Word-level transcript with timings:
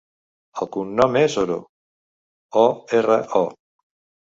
El 0.61 0.69
cognom 0.75 1.17
és 1.21 1.35
Oro: 1.43 1.59
o, 2.65 2.65
erra, 3.03 3.21
o. 3.45 3.45